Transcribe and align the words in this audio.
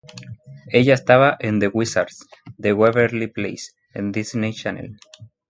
Ella 0.71 0.95
estaba 0.95 1.37
en 1.39 1.59
The 1.59 1.67
Wizards 1.67 2.25
de 2.57 2.73
Waverly 2.73 3.27
Place 3.27 3.73
de 3.93 4.01
Disney 4.11 4.51
Channel. 4.51 4.97